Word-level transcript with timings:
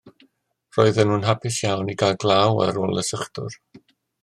Roedden 0.77 1.07
nhw'n 1.11 1.27
hapus 1.27 1.59
iawn 1.67 1.93
i 1.95 1.97
gael 2.03 2.17
glaw 2.25 2.63
ar 2.69 2.83
ôl 2.87 3.03
y 3.03 3.07
sychdwr. 3.13 3.61